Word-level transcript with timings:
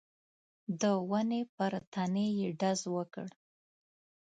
د 0.81 0.83
ونې 1.09 1.41
پر 1.55 1.73
تنې 1.93 2.27
يې 2.39 2.49
ډز 2.59 2.79
وکړ. 2.95 3.27